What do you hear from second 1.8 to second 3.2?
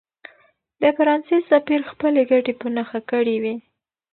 خپلې ګټې په نښه